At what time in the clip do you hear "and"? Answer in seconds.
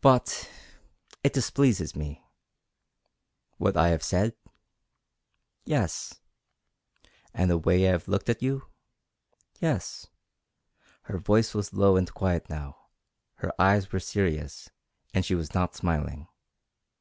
7.34-7.50, 11.96-12.14, 15.12-15.24